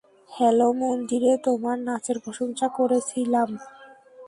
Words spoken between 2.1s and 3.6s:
প্রশংসা করেছিলাম।